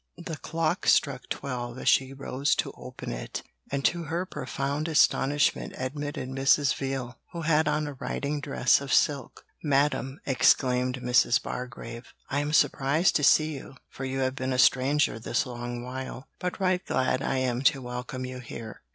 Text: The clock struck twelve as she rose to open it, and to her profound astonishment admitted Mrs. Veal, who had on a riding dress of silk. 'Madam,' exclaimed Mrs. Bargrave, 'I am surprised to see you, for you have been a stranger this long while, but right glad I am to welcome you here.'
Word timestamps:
The 0.17 0.37
clock 0.37 0.87
struck 0.87 1.29
twelve 1.29 1.77
as 1.77 1.87
she 1.87 2.11
rose 2.11 2.55
to 2.55 2.71
open 2.75 3.11
it, 3.11 3.43
and 3.71 3.85
to 3.85 4.05
her 4.05 4.25
profound 4.25 4.87
astonishment 4.87 5.75
admitted 5.77 6.27
Mrs. 6.27 6.73
Veal, 6.73 7.19
who 7.33 7.41
had 7.41 7.67
on 7.67 7.85
a 7.85 7.93
riding 7.93 8.41
dress 8.41 8.81
of 8.81 8.91
silk. 8.91 9.45
'Madam,' 9.61 10.19
exclaimed 10.25 11.01
Mrs. 11.03 11.39
Bargrave, 11.39 12.15
'I 12.31 12.39
am 12.39 12.51
surprised 12.51 13.15
to 13.17 13.23
see 13.23 13.53
you, 13.53 13.75
for 13.89 14.03
you 14.03 14.21
have 14.21 14.33
been 14.33 14.53
a 14.53 14.57
stranger 14.57 15.19
this 15.19 15.45
long 15.45 15.83
while, 15.83 16.27
but 16.39 16.59
right 16.59 16.83
glad 16.83 17.21
I 17.21 17.37
am 17.37 17.61
to 17.65 17.79
welcome 17.79 18.25
you 18.25 18.39
here.' 18.39 18.81